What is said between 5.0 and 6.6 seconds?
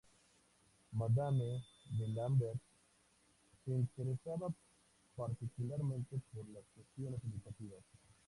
particularmente por